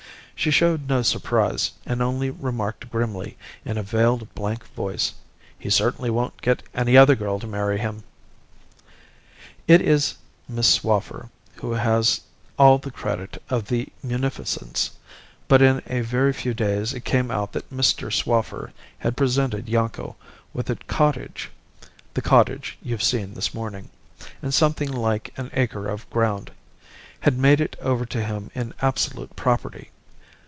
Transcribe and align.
She 0.33 0.49
showed 0.49 0.89
no 0.89 1.03
surprise, 1.03 1.71
and 1.85 2.01
only 2.01 2.31
remarked 2.31 2.89
grimly, 2.89 3.37
in 3.63 3.77
a 3.77 3.83
veiled 3.83 4.33
blank 4.33 4.65
voice, 4.73 5.13
'He 5.59 5.69
certainly 5.69 6.09
won't 6.09 6.41
get 6.41 6.63
any 6.73 6.97
other 6.97 7.13
girl 7.13 7.37
to 7.41 7.45
marry 7.45 7.77
him.' 7.77 8.01
"It 9.67 9.81
is 9.83 10.15
Miss 10.49 10.67
Swaffer 10.67 11.29
who 11.57 11.73
has 11.73 12.21
all 12.57 12.79
the 12.79 12.89
credit 12.89 13.39
of 13.51 13.67
the 13.67 13.89
munificence: 14.01 14.89
but 15.47 15.61
in 15.61 15.83
a 15.85 16.01
very 16.01 16.33
few 16.33 16.55
days 16.55 16.91
it 16.95 17.05
came 17.05 17.29
out 17.29 17.51
that 17.51 17.69
Mr. 17.69 18.11
Swaffer 18.11 18.71
had 18.97 19.15
presented 19.15 19.69
Yanko 19.69 20.15
with 20.55 20.71
a 20.71 20.75
cottage 20.75 21.51
(the 22.15 22.21
cottage 22.23 22.79
you've 22.81 23.03
seen 23.03 23.35
this 23.35 23.53
morning) 23.53 23.91
and 24.41 24.55
something 24.55 24.89
like 24.91 25.31
an 25.37 25.51
acre 25.53 25.87
of 25.87 26.09
ground 26.09 26.49
had 27.19 27.37
made 27.37 27.61
it 27.61 27.75
over 27.79 28.07
to 28.07 28.23
him 28.23 28.49
in 28.55 28.73
absolute 28.81 29.35
property. 29.35 29.91